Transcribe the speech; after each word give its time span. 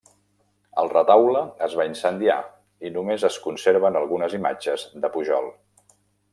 El 0.83 0.87
retaule 0.93 1.43
es 1.65 1.75
va 1.81 1.85
incendiar 1.89 2.39
i 2.89 2.93
només 2.97 3.27
es 3.31 3.39
conserven 3.45 4.01
algunes 4.03 4.37
imatges 4.41 4.89
de 5.05 5.15
Pujol. 5.19 5.51